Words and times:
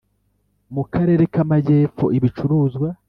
mu 0.75 0.83
karere 0.93 1.23
ka 1.33 1.43
majyepfo, 1.49 2.05
ibicuruzwa 2.17 2.87